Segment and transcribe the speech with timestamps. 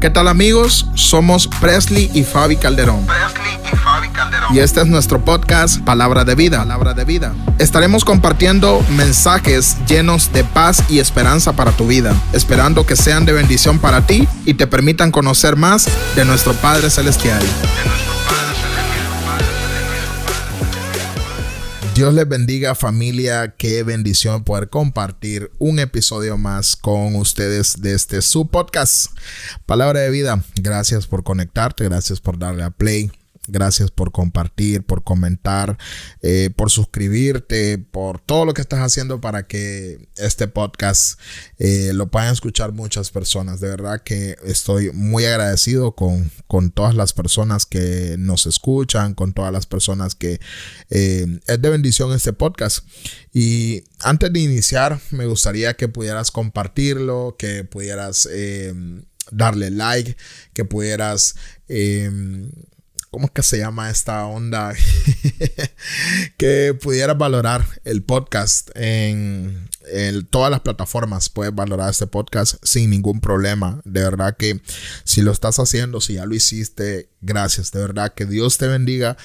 [0.00, 0.86] ¿Qué tal amigos?
[0.94, 3.04] Somos Presley y Fabi Calderón.
[3.04, 4.54] Presley y Fabi Calderón.
[4.54, 6.58] Y este es nuestro podcast Palabra de Vida.
[6.58, 7.34] Palabra de Vida.
[7.58, 13.32] Estaremos compartiendo mensajes llenos de paz y esperanza para tu vida, esperando que sean de
[13.32, 17.42] bendición para ti y te permitan conocer más de nuestro Padre Celestial.
[21.98, 28.22] Dios les bendiga familia, qué bendición poder compartir un episodio más con ustedes de este
[28.22, 29.06] su podcast,
[29.66, 30.44] Palabra de Vida.
[30.54, 33.10] Gracias por conectarte, gracias por darle a play.
[33.50, 35.78] Gracias por compartir, por comentar,
[36.20, 41.18] eh, por suscribirte, por todo lo que estás haciendo para que este podcast
[41.58, 43.60] eh, lo puedan escuchar muchas personas.
[43.60, 49.32] De verdad que estoy muy agradecido con, con todas las personas que nos escuchan, con
[49.32, 50.40] todas las personas que
[50.90, 52.86] eh, es de bendición este podcast.
[53.32, 58.28] Y antes de iniciar, me gustaría que pudieras compartirlo, que pudieras
[59.30, 60.18] darle like,
[60.52, 61.34] que pudieras...
[63.10, 64.74] ¿Cómo es que se llama esta onda?
[66.36, 69.68] que pudieras valorar el podcast en,
[70.28, 71.30] todas las plataformas.
[71.30, 73.80] Puedes valorar este podcast sin ningún problema.
[73.84, 74.60] De verdad que
[75.04, 77.72] si lo estás haciendo, si ya lo hiciste, gracias.
[77.72, 79.16] De verdad que Dios te bendiga.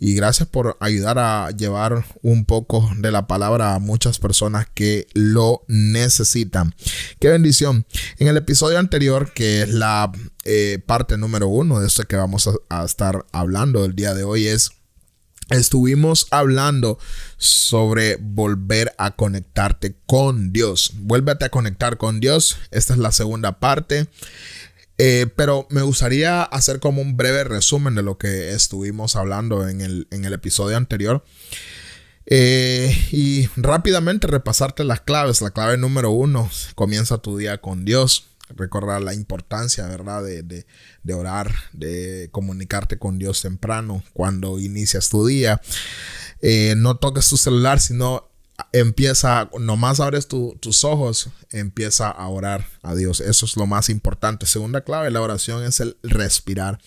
[0.00, 5.08] Y gracias por ayudar a llevar un poco de la palabra a muchas personas que
[5.12, 6.74] lo necesitan.
[7.18, 7.84] Qué bendición.
[8.18, 10.12] En el episodio anterior, que es la
[10.44, 14.46] eh, parte número uno de esto que vamos a, estar hablando el día de hoy,
[14.46, 14.70] es
[15.50, 16.98] Estuvimos hablando
[17.38, 20.92] sobre volver a conectarte con Dios.
[20.94, 22.58] Vuélvete a conectar con Dios.
[22.70, 24.08] Esta es la segunda parte.
[25.00, 29.80] Eh, pero me gustaría hacer como un breve resumen de lo que estuvimos hablando en
[29.80, 31.24] el, episodio anterior.
[32.26, 35.40] Eh, y rápidamente repasarte las claves.
[35.40, 38.26] La clave número uno, comienza tu día con Dios.
[38.50, 40.24] Recordar la importancia, ¿verdad?
[40.24, 45.60] De, orar, de comunicarte con Dios temprano cuando inicias tu día.
[46.40, 48.27] Eh, no toques tu celular, sino
[48.72, 53.20] empieza, nomás abres tus ojos, empieza a orar a Dios.
[53.20, 54.46] Eso es lo más importante.
[54.46, 56.78] Segunda clave, la oración es el respirar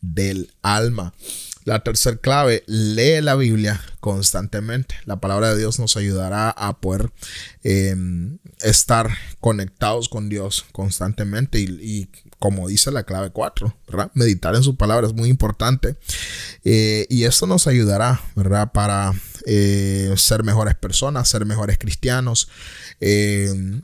[0.00, 1.12] del alma.
[1.64, 4.96] La tercera clave, lee la Biblia constantemente.
[5.06, 7.10] La palabra de Dios nos ayudará a poder
[7.62, 9.08] em, estar
[9.40, 14.10] conectados con Dios constantemente y, como dice la clave 4, ¿verdad?
[14.12, 15.96] Meditar en su palabra es muy importante.
[16.64, 18.72] Eh, y esto nos ayudará, ¿verdad?
[18.72, 19.14] Para
[19.46, 22.48] eh, ser mejores personas, ser mejores cristianos.
[23.00, 23.80] Eh,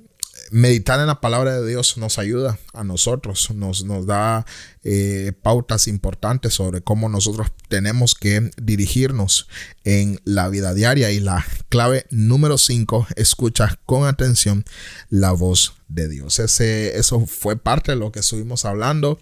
[0.51, 4.47] meditar en la palabra de Dios nos ayuda a nosotros, nos, nos da
[4.85, 9.49] eh, pautas importantes sobre cómo nosotros tenemos que dirigirnos
[9.85, 11.11] en la vida diaria.
[11.11, 14.65] Y la clave número 5, escucha con atención
[15.09, 16.39] la voz de Dios.
[16.39, 19.19] Ese, eso fue parte de lo que estuvimos hablando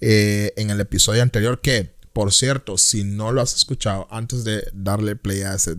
[0.00, 5.16] en el episodio anterior que por cierto, si no lo has escuchado, antes de darle
[5.16, 5.76] play a ese,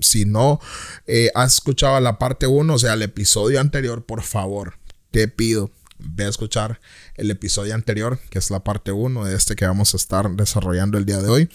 [0.00, 0.60] si no
[1.06, 4.74] eh, has escuchado la parte 1, o sea, el episodio anterior, por favor,
[5.10, 6.80] te pido, ve a escuchar
[7.16, 10.98] el episodio anterior, que es la parte 1 de este que vamos a estar desarrollando
[10.98, 11.50] el día de hoy,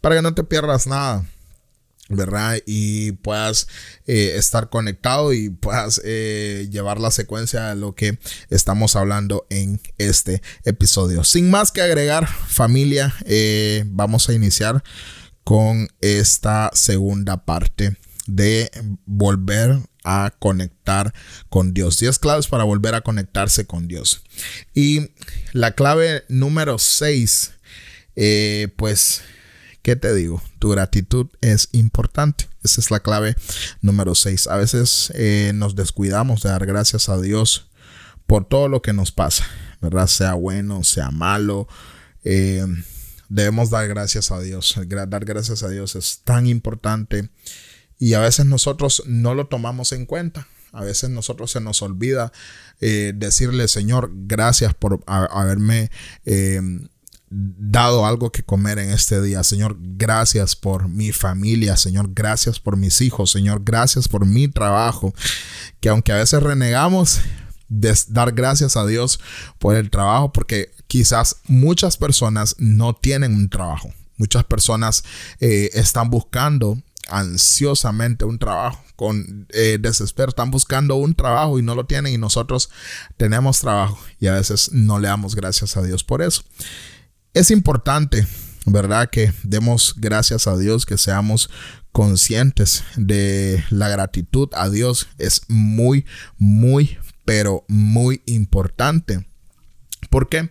[0.00, 1.24] para que no te pierdas nada.
[2.08, 2.58] ¿Verdad?
[2.66, 3.66] Y puedas
[4.06, 8.18] eh, estar conectado y puedas eh, llevar la secuencia de lo que
[8.48, 11.24] estamos hablando en este episodio.
[11.24, 14.82] Sin más que agregar, familia, eh, vamos a iniciar
[15.42, 17.96] con esta segunda parte
[18.26, 18.70] de
[19.04, 21.12] volver a conectar
[21.48, 21.98] con Dios.
[21.98, 24.22] 10 claves para volver a conectarse con Dios.
[24.74, 25.10] Y
[25.52, 27.52] la clave número 6,
[28.76, 29.22] pues
[29.86, 30.42] ¿Qué te digo?
[30.58, 32.48] Tu gratitud es importante.
[32.64, 33.36] Esa es la clave
[33.82, 34.48] número 6.
[34.48, 37.70] A veces eh, nos descuidamos de dar gracias a Dios
[38.26, 39.46] por todo lo que nos pasa,
[39.80, 40.08] ¿verdad?
[40.08, 41.68] Sea bueno, sea malo.
[42.24, 42.66] Eh,
[43.28, 44.74] debemos dar gracias a Dios.
[44.88, 47.30] Dar gracias a Dios es tan importante
[47.96, 50.48] y a veces nosotros no lo tomamos en cuenta.
[50.72, 52.32] A veces nosotros se nos olvida
[52.80, 55.92] eh, decirle, Señor, gracias por haberme
[57.38, 59.44] dado algo que comer en este día.
[59.44, 61.76] Señor, gracias por mi familia.
[61.76, 63.30] Señor, gracias por mis hijos.
[63.30, 65.12] Señor, gracias por mi trabajo.
[65.80, 67.20] Que aunque a veces renegamos,
[67.68, 69.20] dar gracias a Dios
[69.58, 73.92] por el trabajo, porque quizás muchas personas no tienen un trabajo.
[74.16, 75.04] Muchas personas
[75.40, 76.78] eh, están buscando
[77.08, 82.18] ansiosamente un trabajo, con eh, desespero, están buscando un trabajo y no lo tienen y
[82.18, 82.70] nosotros
[83.16, 86.42] tenemos trabajo y a veces no le damos gracias a Dios por eso.
[87.36, 88.26] Es importante,
[88.64, 89.10] ¿verdad?
[89.10, 91.50] Que demos gracias a Dios, que seamos
[91.92, 95.08] conscientes de la gratitud a Dios.
[95.18, 96.06] Es muy,
[96.38, 96.96] muy,
[97.26, 99.28] pero muy importante.
[100.08, 100.50] ¿Por qué?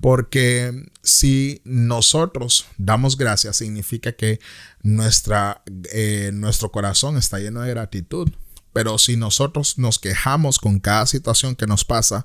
[0.00, 4.38] Porque si nosotros damos gracias, significa que
[4.84, 8.30] nuestra, eh, nuestro corazón está lleno de gratitud.
[8.72, 12.24] Pero si nosotros nos quejamos con cada situación que nos pasa,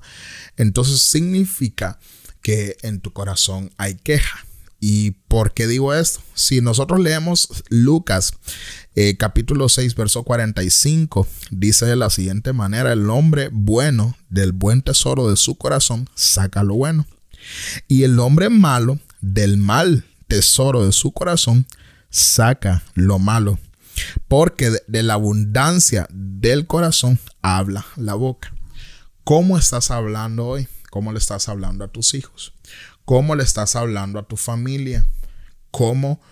[0.56, 1.98] entonces significa
[2.42, 4.46] que en tu corazón hay queja.
[4.78, 6.20] ¿Y por qué digo esto?
[6.34, 8.34] Si nosotros leemos Lucas
[8.94, 14.82] eh, capítulo 6, verso 45, dice de la siguiente manera, el hombre bueno del buen
[14.82, 17.06] tesoro de su corazón saca lo bueno.
[17.88, 21.66] Y el hombre malo del mal tesoro de su corazón
[22.10, 23.58] saca lo malo.
[24.28, 28.52] Porque de, de la abundancia del corazón habla la boca.
[29.24, 30.68] ¿Cómo estás hablando hoy?
[30.96, 32.54] ¿Cómo le estás hablando a tus hijos?
[33.04, 35.06] ¿Cómo le estás hablando a tu familia?
[35.70, 36.22] ¿Cómo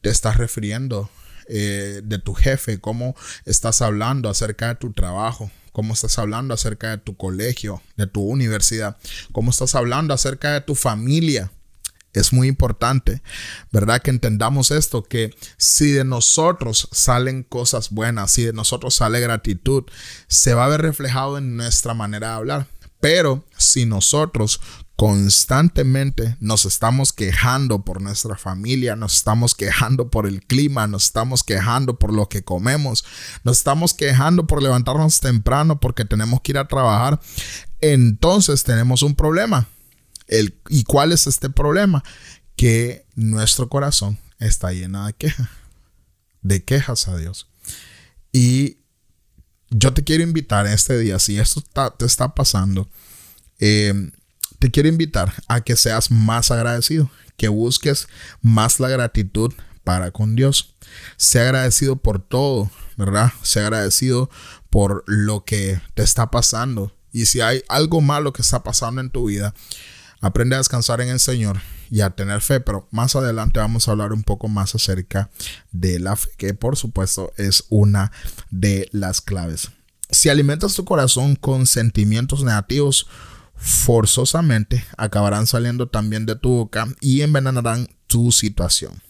[0.00, 1.10] te estás refiriendo
[1.46, 2.80] eh, de tu jefe?
[2.80, 5.50] ¿Cómo estás hablando acerca de tu trabajo?
[5.72, 8.96] ¿Cómo estás hablando acerca de tu colegio, de tu universidad?
[9.32, 11.52] ¿Cómo estás hablando acerca de tu familia?
[12.14, 13.22] Es muy importante,
[13.72, 14.00] ¿verdad?
[14.00, 19.84] Que entendamos esto, que si de nosotros salen cosas buenas, si de nosotros sale gratitud,
[20.28, 22.66] se va a ver reflejado en nuestra manera de hablar.
[23.04, 24.60] Pero si nosotros
[24.96, 31.42] constantemente nos estamos quejando por nuestra familia, nos estamos quejando por el clima, nos estamos
[31.42, 33.04] quejando por lo que comemos,
[33.42, 37.20] nos estamos quejando por levantarnos temprano porque tenemos que ir a trabajar,
[37.80, 39.68] entonces tenemos un problema.
[40.68, 42.02] ¿Y cuál es este problema?
[42.56, 45.48] Que nuestro corazón está lleno de quejas,
[46.40, 47.48] de quejas a Dios.
[48.32, 48.78] Y
[49.70, 51.62] yo te quiero invitar este día, si esto
[51.98, 52.88] te está pasando,
[53.66, 54.10] eh,
[54.58, 58.08] te quiero invitar a que seas más agradecido, que busques
[58.42, 60.74] más la gratitud para con Dios.
[61.16, 63.32] Sea agradecido por todo, ¿verdad?
[63.40, 64.28] Sea agradecido
[64.68, 66.94] por lo que te está pasando.
[67.10, 69.54] Y si hay algo malo que está pasando en tu vida,
[70.20, 72.60] aprende a descansar en el Señor y a tener fe.
[72.60, 75.30] Pero más adelante vamos a hablar un poco más acerca
[75.72, 78.12] de la fe, que por supuesto es una
[78.50, 79.70] de las claves.
[80.10, 83.06] Si alimentas tu corazón con sentimientos negativos,
[83.56, 89.02] forzosamente acabarán saliendo también de tu boca y envenenarán tu situación.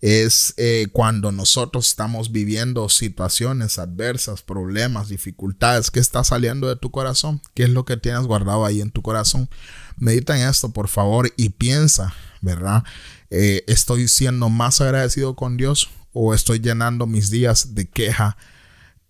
[0.00, 6.90] Es eh, cuando nosotros estamos viviendo situaciones adversas, problemas, dificultades, ¿qué está saliendo de tu
[6.90, 7.42] corazón?
[7.52, 9.50] ¿Qué es lo que tienes guardado ahí en tu corazón?
[9.98, 12.82] Medita en esto, por favor, y piensa, ¿verdad?
[13.28, 18.38] Eh, ¿Estoy siendo más agradecido con Dios o estoy llenando mis días de queja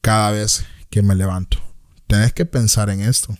[0.00, 1.58] cada vez que me levanto?
[2.08, 3.38] Tienes que pensar en esto.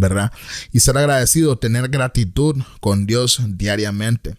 [0.00, 0.32] ¿Verdad?
[0.72, 4.36] Y ser agradecido, tener gratitud con Dios diariamente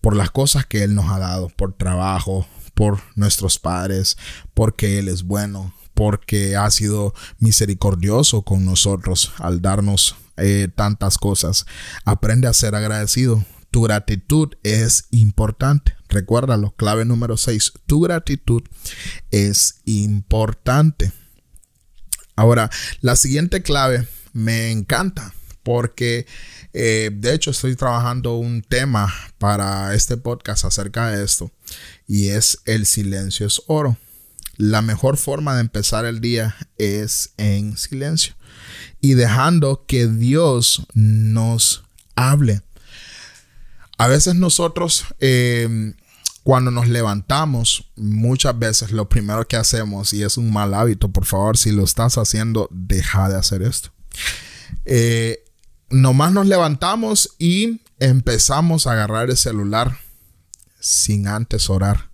[0.00, 4.16] por las cosas que Él nos ha dado, por trabajo, por nuestros padres,
[4.54, 11.66] porque Él es bueno, porque ha sido misericordioso con nosotros al darnos eh, tantas cosas.
[12.04, 13.44] Aprende a ser agradecido.
[13.70, 15.96] Tu gratitud es importante.
[16.08, 17.72] Recuérdalo, clave número 6.
[17.86, 18.62] Tu gratitud
[19.30, 21.12] es importante.
[22.36, 22.70] Ahora,
[23.00, 25.34] la siguiente clave me encanta
[25.68, 26.26] porque
[26.72, 31.50] eh, de hecho estoy trabajando un tema para este podcast acerca de esto
[32.06, 33.98] y es el silencio es oro.
[34.56, 38.34] La mejor forma de empezar el día es en silencio
[39.02, 41.84] y dejando que Dios nos
[42.16, 42.62] hable.
[43.98, 45.92] A veces nosotros eh,
[46.44, 51.26] cuando nos levantamos, muchas veces lo primero que hacemos, y es un mal hábito, por
[51.26, 53.92] favor, si lo estás haciendo, deja de hacer esto
[54.84, 55.44] eh,
[55.90, 59.98] nomás nos levantamos y empezamos a agarrar el celular
[60.80, 62.10] sin antes orar,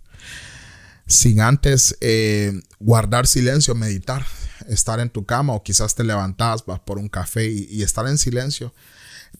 [1.07, 4.25] sin antes eh, guardar silencio, meditar,
[4.67, 8.17] estar en tu cama o quizás te levantas, vas por un café y, estar en
[8.17, 8.73] silencio,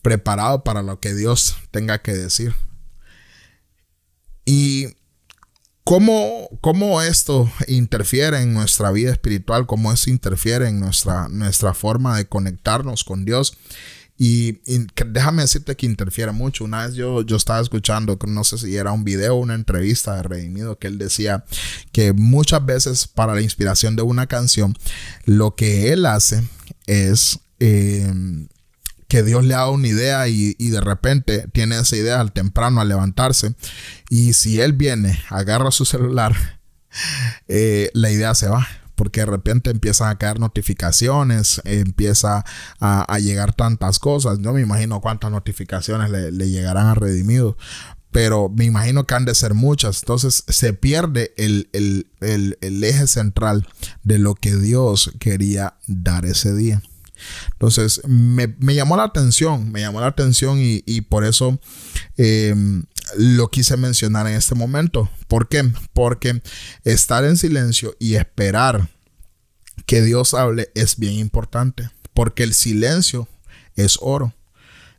[0.01, 2.53] preparado para lo que Dios tenga que decir.
[4.45, 4.95] Y
[5.85, 9.67] ¿Cómo, ¿Cómo, esto interfiere en nuestra vida espiritual?
[9.67, 13.55] ¿Cómo eso interfiere en nuestra, nuestra forma de conectarnos con Dios?
[14.17, 14.57] Y,
[14.95, 16.63] déjame decirte que interfiere mucho.
[16.63, 20.15] Una vez yo, yo estaba escuchando, no sé si era un video o una entrevista
[20.15, 21.45] de Redimido, que él decía
[21.91, 24.75] que muchas veces para la inspiración de una canción,
[25.25, 26.41] lo que él hace
[26.87, 28.11] es eh,
[29.15, 32.89] que Dios le haga una idea y, de repente tiene esa idea al temprano al
[32.89, 33.55] levantarse
[34.09, 36.35] y si él viene, agarra su celular,
[37.47, 42.43] eh, la idea se va porque de repente empiezan a caer notificaciones, empieza
[42.81, 44.39] a, llegar tantas cosas.
[44.39, 47.57] No me imagino cuántas notificaciones le, llegarán a Redimido,
[48.11, 50.01] pero me imagino que han de ser muchas.
[50.01, 51.69] Entonces se pierde el,
[52.19, 53.65] el eje central
[54.03, 56.81] de lo que Dios quería dar ese día.
[57.53, 61.59] Entonces, me, llamó la atención, me llamó la atención y, por eso
[62.17, 62.55] eh,
[63.17, 65.09] lo quise mencionar en este momento.
[65.27, 65.71] ¿Por qué?
[65.93, 66.41] Porque
[66.83, 68.89] estar en silencio y esperar
[69.85, 71.89] que Dios hable es bien importante.
[72.13, 73.27] Porque el silencio
[73.75, 74.33] es oro.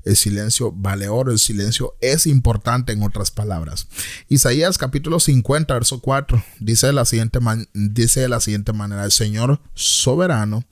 [0.06, 3.88] El silencio vale oro, el silencio es importante en otras palabras.
[4.28, 9.04] Isaías capítulo 50, verso 4, dice de la siguiente, man- dice de la siguiente manera,
[9.04, 10.64] el Señor soberano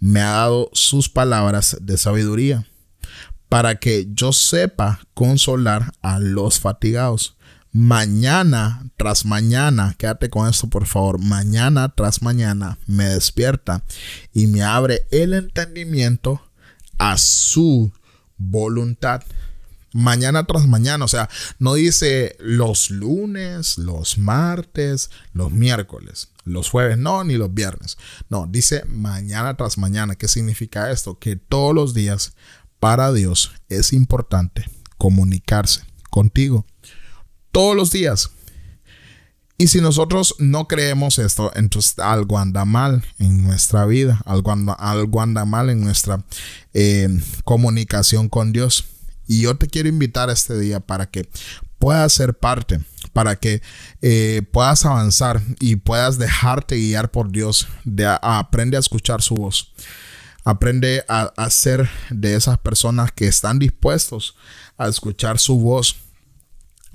[0.00, 2.66] me ha dado sus palabras de sabiduría
[3.48, 7.36] para que yo sepa consolar a los fatigados.
[7.72, 13.84] Mañana tras mañana, quédate con esto por favor, mañana tras mañana me despierta
[14.34, 16.42] y me abre el entendimiento
[16.98, 17.92] a su
[18.40, 19.22] voluntad.
[19.92, 21.28] Mañana tras mañana, o sea,
[21.58, 27.98] no dice los lunes, los martes, los miércoles, los jueves, no, ni los viernes.
[28.28, 30.14] No, dice mañana tras mañana.
[30.14, 31.18] ¿Qué significa esto?
[31.18, 32.34] Que todos los días
[32.78, 34.64] para Dios es importante
[34.96, 36.66] comunicarse contigo.
[37.50, 38.30] Todos los días.
[39.60, 44.72] Y si nosotros no creemos esto, entonces algo anda mal en nuestra vida, algo anda,
[44.72, 46.24] algo anda mal en nuestra
[46.72, 48.86] eh, comunicación con Dios.
[49.28, 51.28] Y yo te quiero invitar este día para que
[51.78, 52.80] puedas ser parte,
[53.12, 53.60] para que
[54.00, 57.68] eh, puedas avanzar y puedas dejarte guiar por Dios.
[58.22, 59.74] Aprende a escuchar su voz.
[60.42, 64.36] Aprende a, a ser de esas personas que están dispuestos
[64.78, 65.96] a escuchar su voz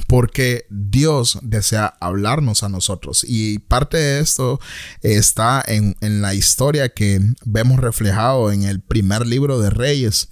[0.08, 3.26] porque Dios desea hablarnos a nosotros.
[3.28, 4.60] Y parte de esto
[5.02, 10.30] está en, en la historia que vemos reflejado en el primer libro de Reyes.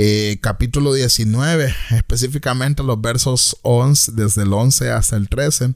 [0.00, 5.74] eh, capítulo 19, específicamente los versos 11, desde el 11 hasta el 13,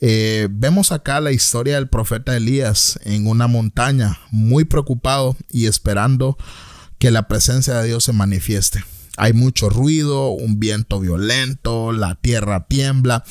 [0.00, 6.36] eh, vemos acá la historia del profeta Elías en una montaña, muy preocupado y esperando
[6.98, 8.84] que la presencia de Dios se manifieste.
[9.16, 13.24] Hay mucho ruido, un viento violento, la tierra tiembla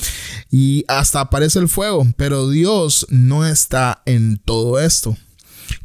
[0.49, 5.17] y hasta aparece el fuego, pero Dios no está en todo esto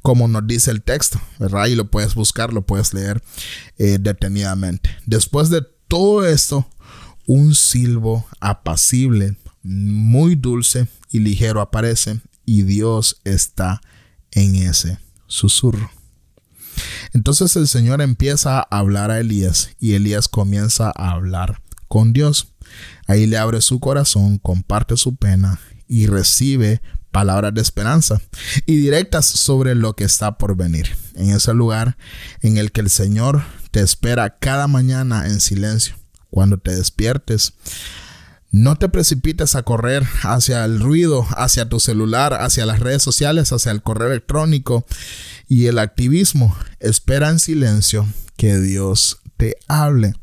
[0.02, 1.66] como nos dice el texto, ¿verdad?
[1.66, 3.22] Y lo puedes buscar, lo puedes leer
[3.78, 4.90] eh, detenidamente.
[5.06, 6.68] Después de todo esto,
[7.26, 13.80] un silbo apacible, muy dulce y ligero aparece y Dios está
[14.32, 15.90] en ese susurro.
[17.12, 22.54] Entonces el Señor empieza a hablar a Elías y Elías comienza a hablar con Dios.
[23.06, 28.20] Ahí le abre su corazón, comparte su pena y recibe palabras de esperanza
[28.66, 30.96] y directas sobre lo que está por venir.
[31.14, 31.96] En ese lugar
[32.42, 35.96] en el que el Señor te espera cada mañana en silencio.
[36.30, 37.54] Cuando te despiertes,
[38.50, 43.52] no te precipites a correr hacia el ruido, hacia tu celular, hacia las redes sociales,
[43.52, 44.86] hacia el correo electrónico
[45.48, 46.56] y el activismo.
[46.80, 50.14] Espera en silencio que Dios te hable.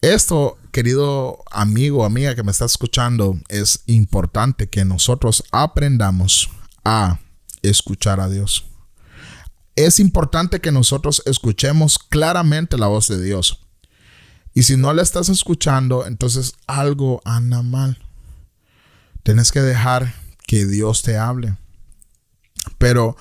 [0.00, 6.50] Esto, querido amigo, amiga que me está escuchando, es importante que nosotros aprendamos
[6.84, 7.20] a
[7.62, 8.64] escuchar a Dios.
[9.76, 13.61] Es importante que nosotros escuchemos claramente la voz de Dios.
[14.54, 17.98] Y si no la estás escuchando, entonces algo anda mal.
[19.22, 20.14] Tienes que dejar
[20.46, 21.56] que Dios te hable.
[22.78, 23.16] Pero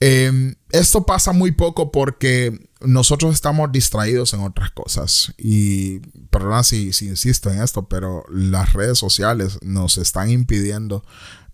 [0.00, 5.32] eh, esto pasa muy poco porque nosotros estamos distraídos en otras cosas.
[5.38, 6.00] Y
[6.30, 11.04] perdona si, si insisto en esto, pero las redes sociales nos están impidiendo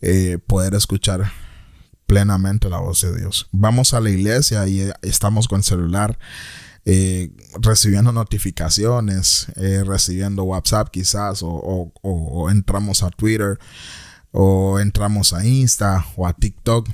[0.01, 1.33] eh, poder escuchar
[2.07, 3.49] plenamente la voz de Dios.
[3.53, 6.19] Vamos a la iglesia y eh, estamos con celular.
[6.85, 13.59] Eh, recibiendo notificaciones, eh, recibiendo WhatsApp quizás, o, entramos a Twitter,
[14.33, 16.89] o entramos a Insta o a TikTok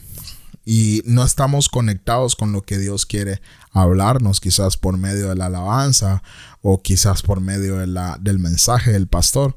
[0.71, 3.41] y no estamos conectados con lo que Dios quiere
[3.73, 6.23] hablarnos, quizás por medio de la alabanza
[6.61, 9.57] o quizás por medio de la, del mensaje del pastor.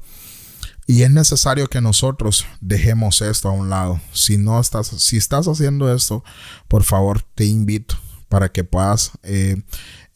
[0.86, 4.00] Y es necesario que nosotros dejemos esto a un lado.
[4.14, 6.24] Si no estás, si estás haciendo esto,
[6.66, 7.96] por favor te invito
[8.30, 9.62] para que puedas eh,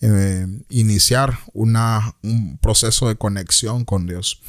[0.00, 4.42] eh, iniciar una, un proceso de conexión con Dios.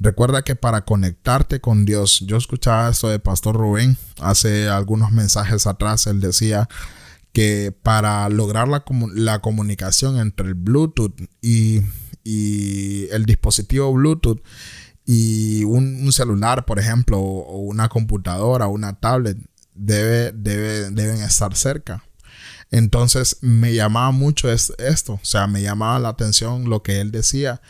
[0.00, 5.66] Recuerda que para conectarte con Dios, yo escuchaba esto de Pastor Rubén hace algunos mensajes
[5.66, 6.68] atrás, él decía
[7.32, 11.82] que para lograr la, la comunicación entre el Bluetooth y,
[12.24, 14.40] y el dispositivo Bluetooth
[15.04, 19.38] y un, un, celular, por ejemplo, o una computadora, una tablet,
[19.74, 22.04] debe, debe, deben estar cerca.
[22.70, 27.62] Entonces me llamaba mucho esto, o sea, me llamaba la atención lo que él decía,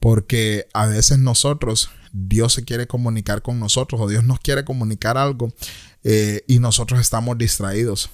[0.00, 5.18] porque a veces nosotros, Dios se quiere comunicar con nosotros o Dios nos quiere comunicar
[5.18, 5.52] algo
[6.04, 8.10] eh, y nosotros estamos distraídos.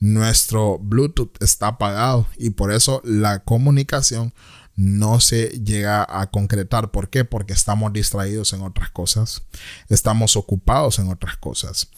[0.00, 4.32] nuestro Bluetooth está apagado y por eso la comunicación
[4.76, 6.92] no se llega a concretar.
[6.92, 7.24] ¿Por qué?
[7.24, 9.42] Porque estamos distraídos en otras cosas,
[9.88, 11.88] estamos ocupados en otras cosas.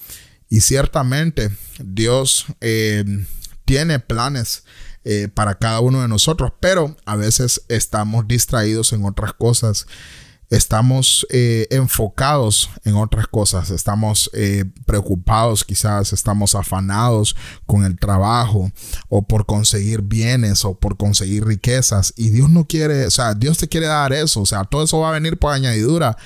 [0.49, 3.05] Y ciertamente Dios eh,
[3.71, 4.65] tiene planes
[5.05, 9.87] eh, para cada uno de nosotros, pero a veces estamos distraídos en otras cosas.
[10.49, 18.73] Estamos eh, enfocados en otras cosas, estamos eh, preocupados quizás, estamos afanados con el trabajo
[19.09, 22.13] o por conseguir bienes o por conseguir riquezas.
[22.17, 24.99] Y Dios no quiere, o sea, Dios te quiere dar eso, o sea, todo eso
[24.99, 26.17] va a venir por añadidura,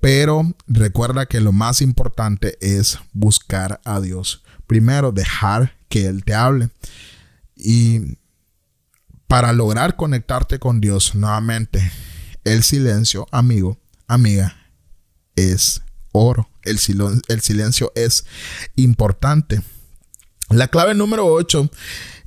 [0.00, 4.42] pero recuerda que lo más importante es buscar a Dios.
[4.66, 6.70] Primero, dejar que Él te hable
[7.56, 8.18] y
[9.26, 11.90] para lograr conectarte con Dios nuevamente
[12.44, 14.56] el silencio, amigo, amiga,
[15.34, 16.48] es oro.
[16.62, 16.78] El,
[17.28, 18.24] el silencio es
[18.76, 19.62] importante.
[20.50, 21.68] La clave número 8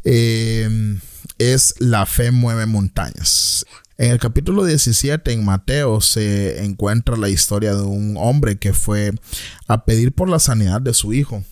[0.03, 0.99] em,
[1.37, 3.65] es la fe mueve montañas.
[3.97, 9.13] En el capítulo 17 en Mateo se encuentra la historia de un hombre que fue
[9.67, 11.43] a pedir por la sanidad de su hijo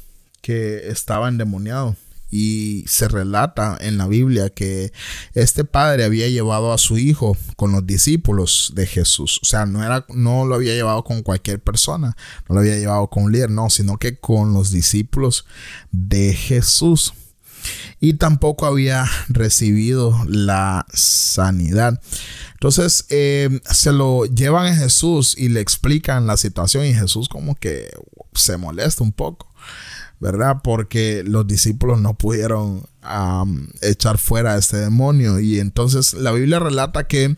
[0.47, 1.97] que estaba endemoniado
[2.31, 4.93] y se relata en la Biblia que
[5.33, 9.41] este padre había llevado a su hijo con los discípulos de Jesús.
[9.43, 12.15] O sea, no era, no lo había llevado con cualquier persona,
[12.47, 15.45] no lo había llevado con un líder, no, sino que con los discípulos
[15.91, 17.13] de Jesús.
[17.99, 22.01] Y tampoco había recibido la sanidad.
[22.53, 27.55] Entonces eh, se lo llevan a Jesús y le explican la situación y Jesús como
[27.55, 27.89] que
[28.33, 29.46] se molesta un poco.
[30.19, 30.61] ¿Verdad?
[30.63, 32.87] Porque los discípulos no pudieron
[33.81, 35.39] echar fuera a este demonio.
[35.39, 37.37] Y entonces la Biblia relata que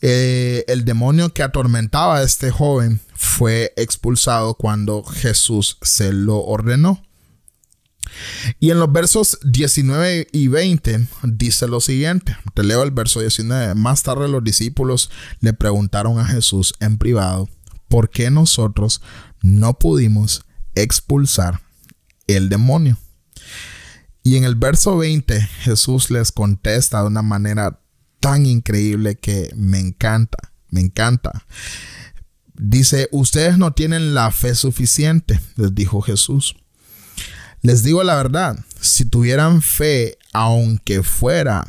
[0.00, 7.02] eh, el demonio que atormentaba a este joven fue expulsado cuando Jesús se lo ordenó.
[8.58, 13.74] Y en los versos 19 y 20 dice lo siguiente, te leo el verso 19,
[13.74, 17.48] más tarde los discípulos le preguntaron a Jesús en privado,
[17.86, 19.02] ¿por qué nosotros
[19.42, 20.46] no pudimos
[20.82, 21.60] expulsar
[22.26, 22.98] el demonio.
[24.22, 27.80] Y en el verso 20 Jesús les contesta de una manera
[28.20, 31.46] tan increíble que me encanta, me encanta.
[32.54, 36.56] Dice, ustedes no tienen la fe suficiente, les dijo Jesús.
[37.62, 41.64] Les digo la verdad, si tuvieran fe, aunque fuera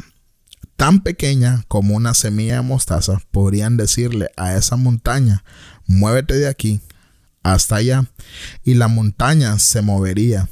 [0.76, 5.43] tan pequeña como una semilla de mostaza, podrían decirle a esa montaña,
[5.88, 6.82] muévete de aquí
[7.43, 8.06] hasta allá
[8.63, 10.49] y la montaña se movería.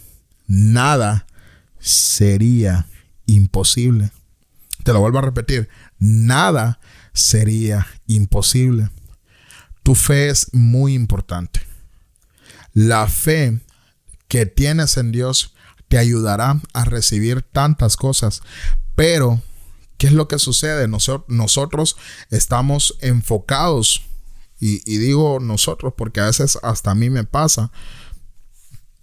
[0.48, 1.26] Nada
[1.80, 2.88] sería
[3.26, 4.12] imposible.
[4.84, 5.70] Te lo vuelvo a repetir,
[6.00, 6.80] nada
[7.14, 8.90] sería imposible.
[9.84, 11.62] Tu fe es muy importante.
[12.74, 13.60] La fe
[14.28, 15.54] que tienes en Dios
[15.88, 18.42] te ayudará a recibir tantas cosas,
[18.96, 19.42] pero
[19.98, 20.88] ¿qué es lo que sucede?
[20.88, 21.98] Nosotros
[22.30, 24.04] estamos enfocados
[24.60, 27.72] y, digo nosotros porque a veces hasta a mí me pasa.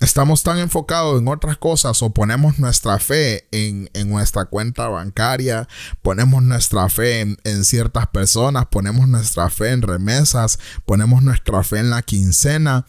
[0.00, 5.68] Estamos tan enfocados en otras cosas o ponemos nuestra fe en, nuestra cuenta bancaria,
[6.02, 11.78] ponemos nuestra fe en, en, ciertas personas, ponemos nuestra fe en remesas, ponemos nuestra fe
[11.78, 12.86] en la quincena.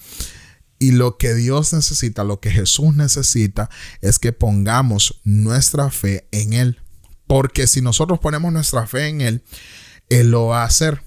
[0.78, 3.70] Y lo que Dios necesita, lo que Jesús necesita,
[4.02, 6.82] es que pongamos nuestra fe en Él.
[7.28, 9.44] Porque si nosotros ponemos nuestra fe en Él,
[10.10, 11.05] Él lo va a hacer.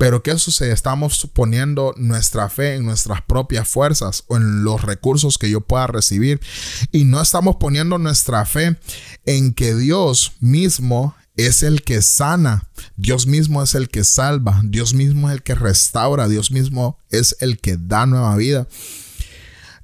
[0.00, 0.72] Pero ¿qué sucede?
[0.72, 5.88] Estamos poniendo nuestra fe en nuestras propias fuerzas o en los recursos que yo pueda
[5.88, 6.40] recibir.
[6.90, 8.78] Y no estamos poniendo nuestra fe
[9.26, 14.94] en que Dios mismo es el que sana, Dios mismo es el que salva, Dios
[14.94, 18.68] mismo es el que restaura, Dios mismo es el que da nueva vida.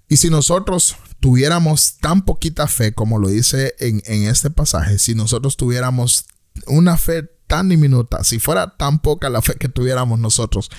[0.08, 5.14] Y si nosotros tuviéramos tan poquita fe como lo dice en, en este pasaje, si
[5.14, 6.24] nosotros tuviéramos
[6.66, 10.70] una fe tan diminuta, si fuera tan poca la fe que tuviéramos nosotros,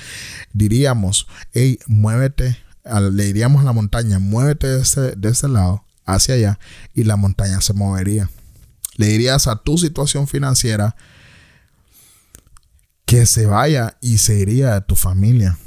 [0.54, 2.58] diríamos, hey, muévete,
[3.12, 6.60] le diríamos a la montaña, muévete de ese, lado hacia allá
[6.94, 8.30] y la montaña se movería.
[8.96, 10.96] Le dirías a tu situación financiera
[13.06, 15.58] que se vaya y se iría de tu familia.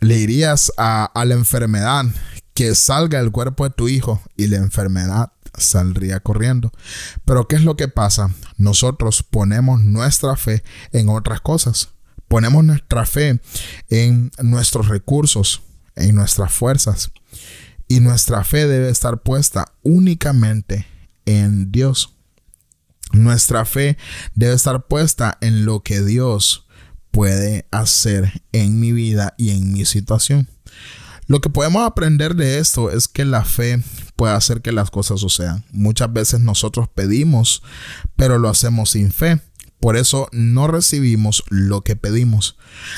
[0.00, 2.04] Le dirías a la enfermedad
[2.54, 6.72] que salga del cuerpo de tu hijo y la enfermedad saldría corriendo.
[7.24, 8.30] Pero ¿qué es lo que pasa?
[8.56, 11.90] Nosotros ponemos nuestra fe en otras cosas.
[12.28, 13.40] Ponemos nuestra fe
[13.88, 15.62] en nuestros recursos,
[15.94, 17.10] en nuestras fuerzas.
[17.88, 20.86] Y nuestra fe debe estar puesta únicamente
[21.24, 22.14] en Dios.
[23.12, 23.96] Nuestra fe
[24.34, 26.66] debe estar puesta en lo que Dios
[27.12, 30.48] puede hacer en mi vida y en mi situación.
[31.28, 33.82] Lo que podemos aprender de esto es que la fe
[34.16, 35.64] puede hacer que las cosas sucedan.
[35.70, 37.62] Muchas veces nosotros pedimos,
[38.16, 39.40] pero lo hacemos sin fe.
[39.78, 42.56] Por eso no recibimos lo que pedimos.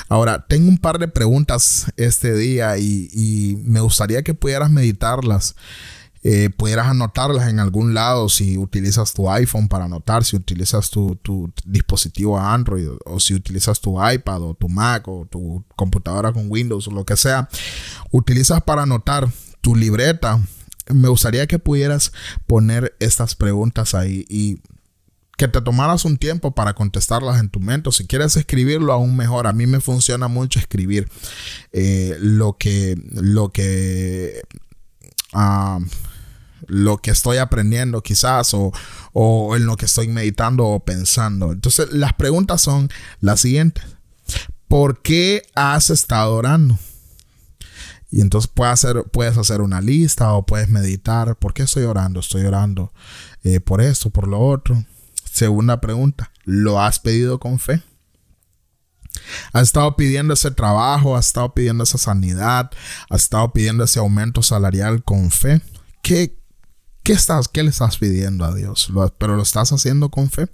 [0.09, 5.57] Ahora, tengo un par de preguntas este día y, me gustaría que pudieras meditarlas.
[6.24, 11.14] Eh, pudieras anotarlas en algún lado si utilizas tu iPhone para anotar, si utilizas tu,
[11.16, 16.46] tu, dispositivo Android o si utilizas tu iPad o tu Mac o tu computadora con
[16.50, 17.48] Windows o lo que sea,
[18.11, 19.28] utilizas para anotar
[19.61, 20.40] tu libreta.
[20.92, 22.12] Me gustaría que pudieras
[22.46, 24.61] poner estas preguntas ahí y
[25.38, 27.92] que te tomaras un tiempo para contestarlas en tu mente.
[27.92, 29.46] Si quieres escribirlo, aún mejor.
[29.46, 31.09] A mí me funciona mucho escribir
[31.72, 34.42] eh, lo que, lo que,
[35.33, 35.79] ah,
[36.66, 38.72] lo que estoy aprendiendo quizás o,
[39.12, 41.53] o en lo que estoy meditando o pensando.
[41.53, 43.85] Entonces, las preguntas son las siguientes.
[44.66, 46.77] ¿Por qué has estado orando?
[48.11, 51.37] Y entonces puedes hacer, puedes hacer una lista o puedes meditar.
[51.37, 52.21] ¿Por qué estoy orando?
[52.21, 52.92] Estoy orando
[53.44, 54.85] eh, por esto, por lo otro.
[55.31, 57.83] Segunda pregunta, ¿lo has pedido con fe?
[59.53, 62.71] Has estado pidiendo ese trabajo, has estado pidiendo esa sanidad,
[63.11, 65.61] has estado pidiendo ese aumento salarial con fe.
[66.03, 66.38] ¿Qué,
[67.03, 68.90] qué, estás, qué le estás pidiendo a Dios?
[69.18, 70.49] ¿Pero lo estás haciendo con fe?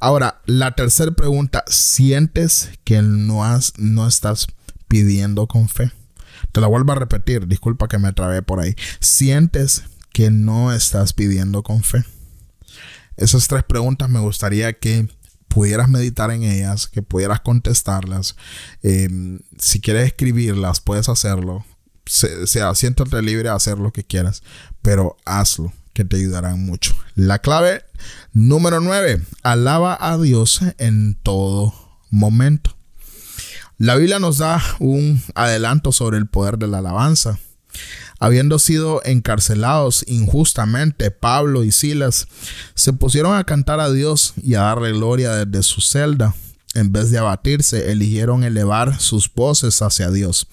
[0.00, 4.48] Ahora, la tercera pregunta, ¿sientes que no, has, no estás
[4.88, 5.92] pidiendo con fe?
[6.52, 8.74] Te la vuelvo a repetir, disculpa que me trabé por ahí.
[9.00, 12.04] ¿Sientes que no estás pidiendo con fe?
[13.16, 15.08] Esas tres preguntas me gustaría que
[15.48, 18.36] pudieras meditar en ellas, que pudieras contestarlas.
[18.82, 21.64] Em, si quieres escribirlas, puedes hacerlo.
[22.06, 24.42] Se, sea, siéntate libre de hacer lo que quieras,
[24.80, 26.94] pero hazlo, que te ayudarán mucho.
[27.14, 27.84] La clave
[28.32, 31.74] número 9, alaba a Dios en todo
[32.10, 32.76] momento.
[33.80, 37.38] La Biblia nos da un adelanto sobre el poder de la alabanza.
[38.18, 42.28] Habiendo sido encarcelados injustamente, Pablo y Silas
[42.74, 46.34] se pusieron a cantar a Dios y a darle gloria desde su celda.
[46.74, 50.46] En vez de abatirse, eligieron elevar sus voces hacia Dios.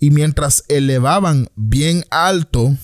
[0.00, 2.76] Y mientras elevaban bien alto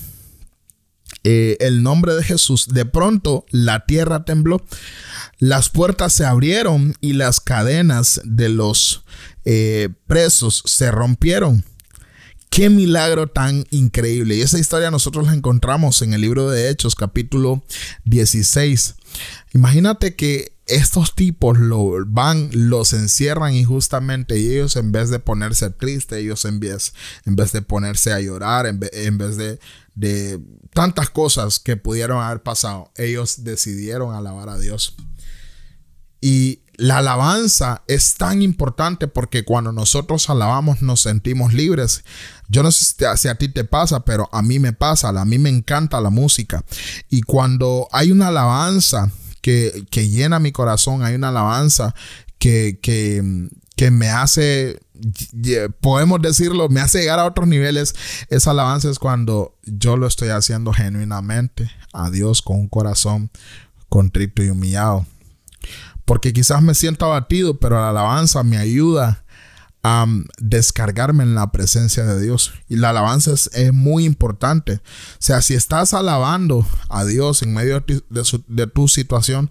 [1.25, 4.65] eh, el nombre de Jesús, de pronto la tierra tembló,
[5.39, 9.05] las puertas se abrieron y las cadenas de los
[9.45, 11.65] eh, presos se rompieron.
[12.51, 14.37] Qué milagro tan increíble.
[14.37, 17.65] Y esa historia nosotros la encontramos en el libro de Hechos, capítulo
[18.05, 18.95] 16.
[19.55, 25.71] Imagínate que estos tipos lo van, los encierran injustamente y ellos en vez de ponerse
[25.71, 29.59] tristes, ellos en vez, en vez de ponerse a llorar, en vez, de,
[29.95, 30.41] de
[30.73, 34.95] tantas cosas que pudieron haber pasado, ellos decidieron alabar a Dios.
[36.21, 42.05] Y la alabanza es tan importante porque cuando nosotros alabamos nos sentimos libres.
[42.49, 45.39] Yo no sé si a ti te pasa, pero a mí me pasa, a mí
[45.39, 46.65] me encanta la música.
[47.11, 51.95] Y cuando hay una alabanza que, llena mi corazón, hay una alabanza
[52.39, 54.81] que, que, que me hace
[55.81, 57.95] podemos decirlo, me hace llegar a otros niveles.
[58.29, 63.31] Esa alabanza es cuando yo lo estoy haciendo genuinamente a Dios con un corazón
[63.89, 65.07] contrito y humillado
[66.05, 69.25] porque quizás me siento abatido, pero la alabanza me ayuda
[69.83, 72.53] a um, descargarme en la presencia de Dios.
[72.69, 74.75] Y la alabanza es, muy importante.
[74.75, 74.81] O
[75.19, 79.51] sea, si estás alabando a Dios en medio de tu situación,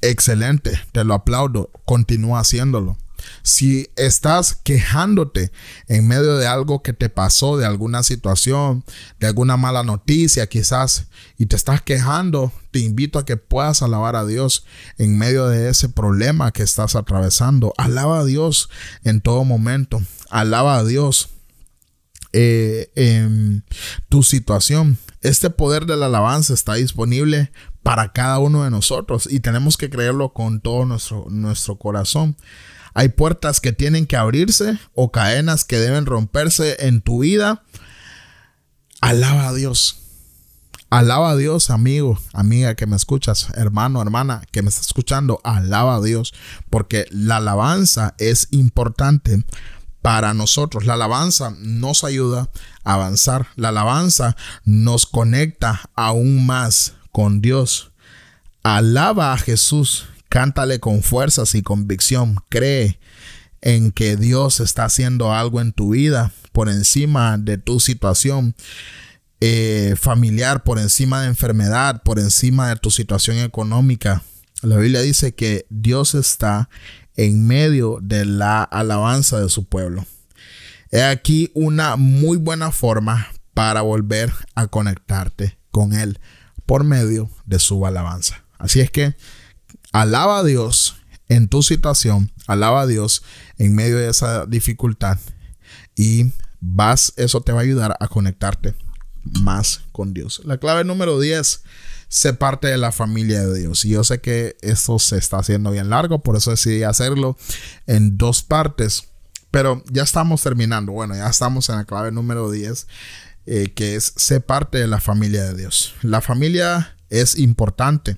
[0.00, 2.96] excelente, te lo aplaudo, continúa haciéndolo.
[3.42, 5.52] Si estás quejándote
[5.88, 8.84] en medio de algo que te pasó, de alguna situación,
[9.20, 11.06] de alguna mala noticia quizás,
[11.38, 14.64] y te estás quejando, te invito a que puedas alabar a Dios
[14.98, 17.74] en medio de ese problema que estás atravesando.
[17.76, 18.70] Alaba a Dios
[19.04, 20.00] en todo momento.
[20.30, 21.30] Alaba a Dios
[22.32, 23.64] eh, en
[24.08, 24.96] tu situación.
[25.20, 29.90] Este poder de la alabanza está disponible para cada uno de nosotros y tenemos que
[29.90, 32.36] creerlo con todo nuestro, nuestro corazón.
[32.94, 37.62] Hay puertas que tienen que abrirse o cadenas que deben romperse en tu vida.
[39.00, 39.98] Alaba a Dios.
[40.90, 45.40] Alaba a Dios, amigo, amiga que me escuchas, hermano, hermana que me está escuchando.
[45.42, 46.34] Alaba a Dios
[46.68, 49.42] porque la alabanza es importante
[50.02, 50.84] para nosotros.
[50.84, 52.50] La alabanza nos ayuda
[52.84, 53.46] a avanzar.
[53.56, 57.92] La alabanza nos conecta aún más con Dios.
[58.62, 62.36] Alaba a Jesús Cántale con fuerzas y convicción.
[62.48, 62.98] Cree
[63.60, 68.54] en que Dios está haciendo algo en tu vida por encima de tu situación
[69.40, 74.22] eh, familiar, por encima de enfermedad, por encima de tu situación económica.
[74.62, 76.70] La Biblia dice que Dios está
[77.14, 80.06] en medio de la alabanza de su pueblo.
[80.90, 86.20] He aquí una muy buena forma para volver a conectarte con Él
[86.64, 88.42] por medio de su alabanza.
[88.58, 89.14] Así es que
[89.92, 90.96] alaba a Dios
[91.28, 93.22] en tu situación, alaba a Dios
[93.58, 95.18] en medio de esa dificultad
[95.96, 98.74] y vas, eso te va a ayudar a conectarte
[99.24, 100.42] más con Dios.
[100.44, 101.62] La clave número 10,
[102.08, 103.84] sé parte de la familia de Dios.
[103.84, 107.36] Y yo sé que esto se está haciendo bien largo, por eso decidí hacerlo
[107.86, 109.04] en dos partes.
[109.50, 110.92] Pero ya estamos terminando.
[110.92, 112.86] Bueno, ya estamos en la clave número 10,
[113.46, 115.94] eh, que es ser parte de la familia de Dios.
[116.02, 118.16] La familia es importante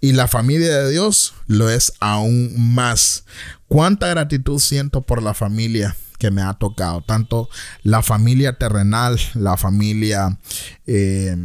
[0.00, 3.24] y la familia de Dios lo es aún más.
[3.66, 5.96] ¿Cuánta gratitud siento por la familia?
[6.18, 7.48] que me ha tocado, tanto
[7.82, 10.38] la familia terrenal, la familia,
[10.86, 11.36] eh,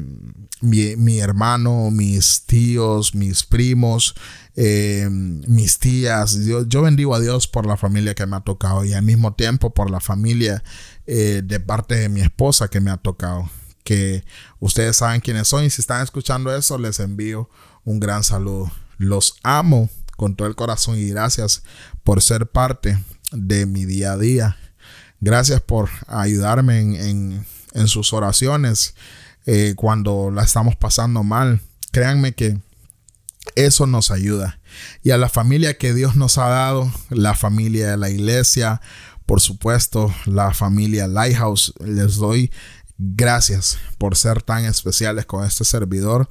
[0.61, 4.15] mi, hermano, mis tíos, mis primos,
[4.55, 6.45] eh, mis tías.
[6.45, 9.33] Yo, yo, bendigo a Dios por la familia que me ha tocado y al mismo
[9.33, 10.63] tiempo por la familia
[11.07, 13.49] eh, de parte de mi esposa que me ha tocado.
[13.83, 14.23] Que
[14.59, 17.49] ustedes saben quiénes son y si están escuchando eso, les envío
[17.83, 18.71] un gran saludo.
[18.97, 21.63] Los amo con todo el corazón y gracias
[22.03, 24.57] por ser parte de mi día a día.
[25.19, 27.45] Gracias por ayudarme en,
[27.87, 28.95] sus oraciones
[29.45, 31.61] eh, cuando la estamos pasando mal.
[31.91, 32.59] Créanme que
[33.55, 34.59] eso nos ayuda.
[35.03, 38.81] Y a la familia que Dios nos ha dado, la familia de la iglesia,
[39.25, 42.51] por supuesto, la familia Lighthouse, les doy
[43.01, 46.29] gracias por ser tan especiales con este servidor.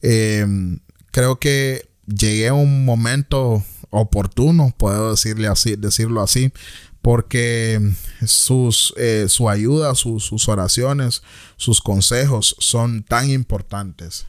[0.00, 0.46] Eh,
[1.10, 6.52] creo que llegué a un momento oportuno, puedo decirle así, decirlo así,
[7.02, 7.80] porque
[8.26, 11.22] sus, eh, su ayuda, sus oraciones,
[11.56, 14.26] sus consejos son tan importantes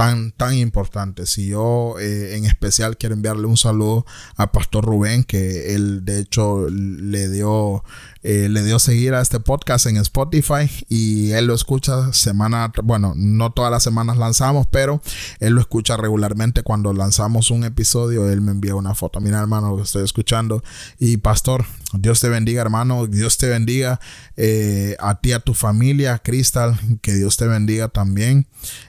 [0.00, 1.36] tan, tan importantes.
[1.36, 6.20] Y yo eh, en especial quiero enviarle un saludo a Pastor Rubén, que él de
[6.20, 7.84] hecho le dio,
[8.22, 13.14] eh, le dio seguir a este podcast en Spotify y él lo escucha semana, bueno,
[13.16, 15.00] no todas las semanas lanzamos, pero
[15.38, 19.20] él lo escucha regularmente cuando lanzamos un episodio, él me envía una foto.
[19.20, 20.62] Mira hermano, lo estoy escuchando.
[20.98, 24.00] Y Pastor, Dios te bendiga hermano, Dios te bendiga
[24.36, 28.46] eh, a ti, a tu familia, Crystal, que Dios te bendiga también.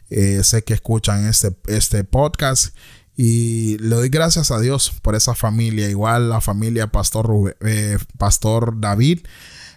[0.10, 2.76] Eh, sé que escuchan este, este podcast.
[3.16, 5.90] Y le doy gracias a Dios por esa familia.
[5.90, 9.20] Igual la familia Pastor, eh, Pastor David,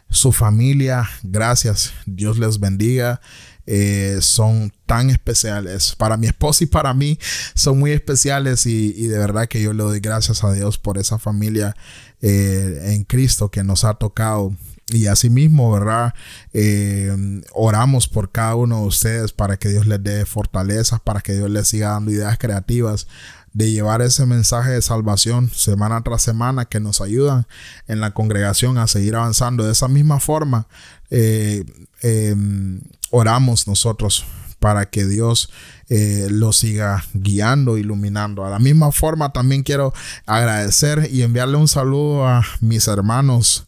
[0.09, 1.93] su familia, gracias.
[2.07, 3.21] Dios les bendiga.
[3.67, 5.95] Eh, son tan especiales.
[5.97, 7.19] Para mi esposa y para mí
[7.55, 11.19] son muy especiales y, de verdad que yo le doy gracias a Dios por esa
[11.19, 11.75] familia
[12.21, 14.55] en Cristo que nos ha tocado
[14.89, 16.15] y asimismo, ¿verdad?
[16.53, 21.33] Eh, oramos por cada uno de ustedes para que Dios les dé fortalezas, para que
[21.35, 23.07] Dios les siga dando ideas creativas
[23.55, 27.47] de llevar ese mensaje de salvación semana tras semana que nos ayudan
[27.87, 29.65] en la congregación a seguir avanzando.
[29.65, 30.67] De esa misma forma,
[31.11, 31.65] eh,
[32.03, 34.25] em, oramos nosotros
[34.59, 35.51] para que Dios
[35.89, 38.45] eh, lo siga guiando, iluminando.
[38.45, 39.95] A la misma forma, también quiero
[40.27, 43.67] agradecer y enviarle un saludo a mis hermanos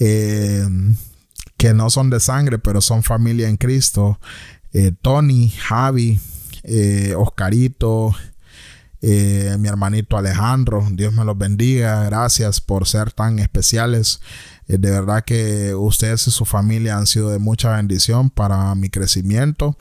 [0.00, 0.66] eh,
[1.58, 4.18] que no son de sangre, pero son familia en Cristo.
[4.72, 6.18] Eh, Tony, Javi,
[6.64, 8.14] eh, Oscarito,
[9.02, 14.20] mi hermanito Alejandro, Dios me los bendiga, gracias por ser tan especiales.
[14.66, 19.76] de verdad que ustedes y su familia han sido de mucha bendición para mi crecimiento.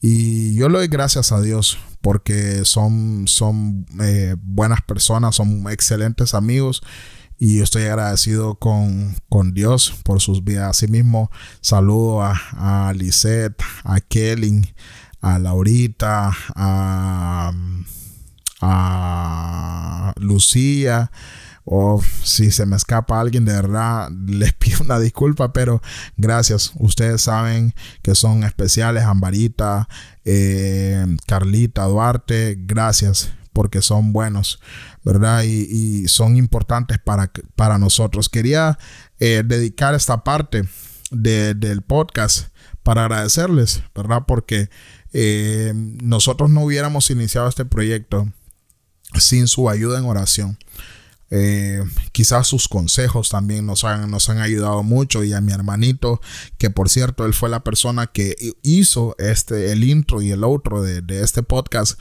[0.00, 3.86] Y yo le doy gracias a Dios porque son, son
[4.42, 6.82] buenas personas, son excelentes amigos
[7.38, 9.14] y estoy agradecido con,
[9.52, 10.70] Dios por sus vidas.
[10.70, 12.40] Asimismo, saludo a,
[12.88, 14.74] a Lisette, a Kelly,
[15.20, 17.52] a Laurita, a,
[20.16, 21.12] Lucía.
[21.70, 25.80] O si se me escapa alguien, de verdad les pido una disculpa, pero
[26.16, 26.72] gracias.
[26.76, 29.04] Ustedes saben que son especiales.
[29.04, 29.88] Ambarita,
[30.24, 34.60] eh, Carlita, Duarte, gracias porque son buenos,
[35.02, 35.42] ¿verdad?
[35.42, 38.28] Y, son importantes para, para nosotros.
[38.28, 38.78] Quería
[39.18, 40.62] eh, dedicar esta parte
[41.10, 42.50] del podcast
[42.84, 44.22] para agradecerles, ¿verdad?
[44.28, 44.70] Porque
[45.12, 48.28] eh, nosotros no hubiéramos iniciado este proyecto
[49.18, 50.56] sin su ayuda en oración.
[51.30, 55.24] Eh, quizás sus consejos también nos han, nos han ayudado mucho.
[55.24, 56.20] Y a mi hermanito
[56.56, 60.82] que por cierto él fue la persona que hizo este el intro y el outro
[60.82, 61.98] de, este podcast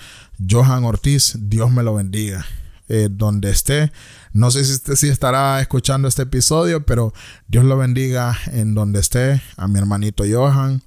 [0.49, 2.45] Johan Ortiz Dios me lo bendiga.
[2.89, 3.91] Eh, donde esté
[4.31, 7.13] no sé si, si estará escuchando este episodio pero
[7.49, 10.81] Dios lo bendiga en donde esté a mi hermanito Johan.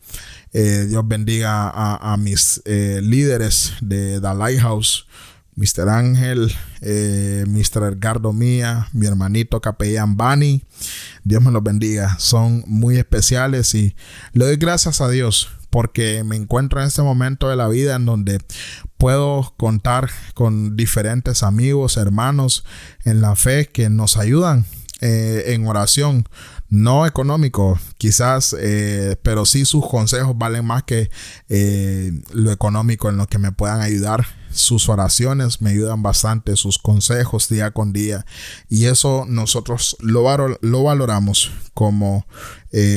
[0.54, 5.06] Eh, Dios bendiga a, a mis líderes de The Lighthouse
[5.60, 5.90] Mr.
[5.90, 7.92] Ángel, eh, Mr.
[7.92, 10.64] Edgardo Mía, mi hermanito capellán Bani.
[11.22, 12.16] Dios me los bendiga.
[12.18, 13.94] Son muy especiales y
[14.32, 18.06] le doy gracias a Dios porque me encuentro en este momento de la vida en
[18.06, 18.38] donde
[18.96, 22.64] puedo contar con diferentes amigos, hermanos
[23.04, 24.64] en la fe que nos ayudan
[25.02, 26.26] eh, en oración.
[26.70, 31.10] No económico, quizás, eh, pero sí sus consejos valen más que
[31.48, 34.24] eh, lo económico en lo que me puedan ayudar.
[34.52, 38.24] Sus oraciones me ayudan bastante, sus consejos día con día.
[38.68, 40.24] Y eso nosotros lo,
[40.60, 42.26] lo valoramos como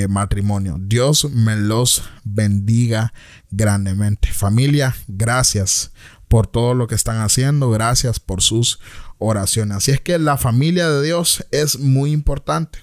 [0.08, 0.78] matrimonio.
[0.80, 3.14] Dios me los bendiga
[3.50, 4.32] grandemente.
[4.32, 5.92] Familia, gracias
[6.28, 7.70] por todo lo que están haciendo.
[7.70, 8.80] Gracias por sus
[9.20, 9.78] oraciones.
[9.78, 12.80] Así es que la familia de Dios es muy importante.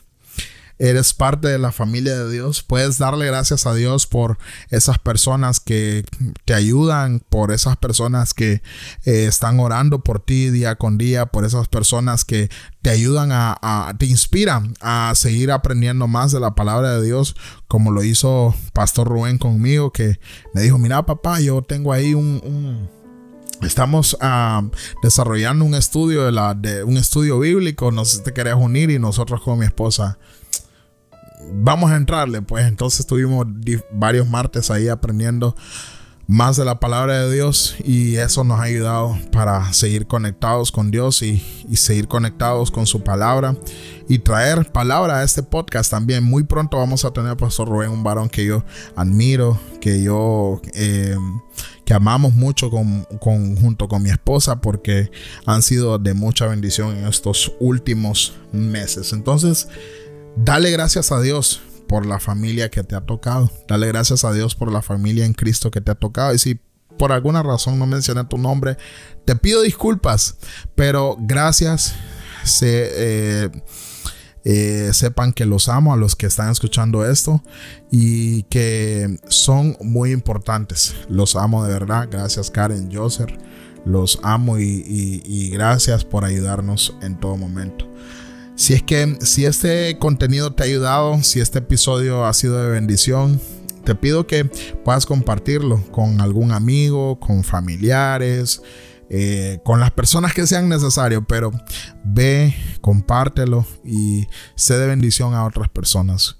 [0.82, 2.62] Eres parte de la familia de Dios.
[2.62, 4.38] Puedes darle gracias a Dios por
[4.70, 6.06] esas personas que
[6.46, 8.62] te ayudan, por esas personas que
[9.04, 12.48] eh, están orando por ti día con día, por esas personas que
[12.80, 17.36] te ayudan a, te inspiran a seguir aprendiendo más de la palabra de Dios,
[17.68, 20.18] como lo hizo Pastor Rubén conmigo, que
[20.54, 22.88] me dijo, mira papá, yo tengo ahí un
[23.62, 24.62] Estamos ah,
[25.02, 27.92] desarrollando un estudio de, la, de un estudio bíblico.
[27.92, 30.18] No sé te querés unir y nosotros con mi esposa
[31.53, 32.42] vamos a entrarle.
[32.42, 33.46] Pues entonces estuvimos
[33.92, 35.55] varios martes ahí aprendiendo
[36.31, 40.92] más de la palabra de Dios y eso nos ha ayudado para seguir conectados con
[40.92, 41.42] Dios y,
[41.74, 43.57] seguir conectados con su palabra
[44.09, 46.22] y traer palabra a este podcast también.
[46.22, 48.62] Muy pronto vamos a tener a Pastor Rubén, un varón que yo
[48.94, 51.16] admiro, que yo eh,
[51.85, 55.11] que amamos mucho con, junto con mi esposa porque
[55.46, 59.12] han sido de mucha bendición en estos últimos meses.
[59.12, 59.66] Entonces,
[60.36, 63.50] dale gracias a Dios por la familia que te ha tocado.
[63.66, 66.32] Dale gracias a Dios por la familia en Cristo que te ha tocado.
[66.34, 66.60] Y si
[66.98, 68.76] por alguna razón no mencioné tu nombre,
[69.24, 70.36] te pido disculpas,
[70.74, 71.94] pero gracias.
[72.62, 73.50] Eh,
[74.44, 77.42] eh, sepan que los amo a los que están escuchando esto
[77.90, 80.94] y que son muy importantes.
[81.08, 82.08] Los amo de verdad.
[82.10, 83.36] Gracias Karen, Joser.
[83.84, 87.90] Los amo y gracias por ayudarnos en todo momento.
[88.61, 92.68] Si es que si este contenido te ha ayudado, si este episodio ha sido de
[92.68, 93.40] bendición,
[93.87, 94.44] te pido que
[94.85, 98.61] puedas compartirlo con algún amigo, con familiares,
[99.09, 101.53] eh, con las personas que sean necesarios, pero
[102.05, 106.37] ve, compártelo y sé de bendición a otras personas.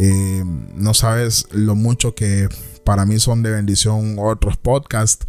[0.00, 0.42] Eh,
[0.74, 2.48] no sabes lo mucho que
[2.84, 5.28] para mí son de bendición otros podcasts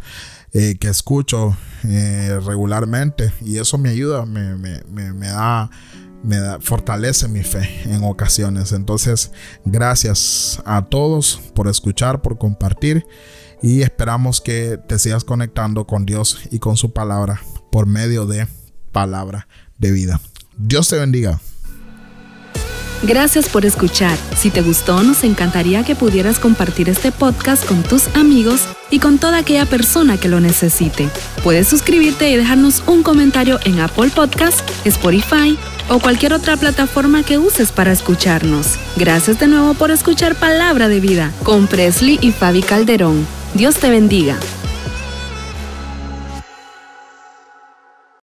[0.52, 5.70] eh, que escucho regularmente y eso me ayuda, me, me da
[6.24, 8.72] me fortalece mi fe en ocasiones.
[8.72, 9.30] Entonces,
[9.64, 13.06] gracias a todos por escuchar, por compartir
[13.62, 18.46] y esperamos que te sigas conectando con Dios y con su palabra por medio de
[18.92, 20.20] palabra de vida.
[20.56, 21.40] Dios te bendiga.
[23.02, 24.16] Gracias por escuchar.
[24.34, 29.18] Si te gustó, nos encantaría que pudieras compartir este podcast con tus amigos y con
[29.18, 31.10] toda aquella persona que lo necesite.
[31.42, 35.58] Puedes suscribirte y dejarnos un comentario en Apple Podcast, Spotify,
[35.88, 38.78] o cualquier otra plataforma que uses para escucharnos.
[38.96, 43.26] Gracias de nuevo por escuchar Palabra de Vida con Presley y Fabi Calderón.
[43.54, 44.38] Dios te bendiga.